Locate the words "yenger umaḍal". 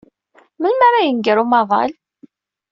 1.07-1.91